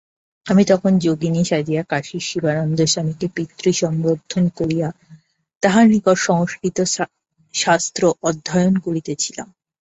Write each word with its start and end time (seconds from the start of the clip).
আমি 0.45 0.63
তখন 0.65 0.91
যোগীনী 0.97 1.41
সাজিয়া 1.43 1.83
কাশীর 1.83 2.23
শিবানন্দস্বামীকে 2.29 3.27
পিতৃসম্বোধন 3.35 4.43
করিয়া 4.57 4.87
তাঁহার 5.63 5.85
নিকট 5.87 6.17
সংস্কৃত 6.27 6.77
শাস্ত্র 7.53 8.01
অধ্যয়ন 8.23 8.75
করিতেছিলাম। 8.77 9.47